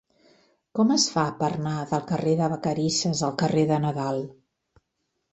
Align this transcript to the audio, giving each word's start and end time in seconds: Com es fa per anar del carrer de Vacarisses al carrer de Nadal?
Com 0.77 0.93
es 0.93 1.03
fa 1.15 1.25
per 1.41 1.49
anar 1.57 1.73
del 1.91 2.01
carrer 2.11 2.33
de 2.39 2.47
Vacarisses 2.53 3.21
al 3.27 3.35
carrer 3.43 3.67
de 3.73 3.77
Nadal? 3.85 4.19